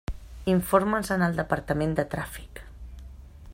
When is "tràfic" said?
2.17-2.65